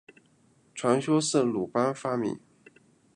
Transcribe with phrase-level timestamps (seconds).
[0.73, 2.39] 传说是鲁班发明。